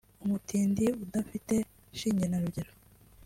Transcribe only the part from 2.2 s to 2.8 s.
na rugero